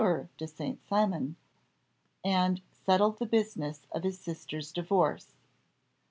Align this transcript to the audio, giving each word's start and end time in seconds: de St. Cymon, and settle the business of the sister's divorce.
de 0.35 0.47
St. 0.47 0.79
Cymon, 0.89 1.35
and 2.25 2.63
settle 2.71 3.11
the 3.11 3.27
business 3.27 3.85
of 3.91 4.01
the 4.01 4.11
sister's 4.11 4.71
divorce. 4.71 5.27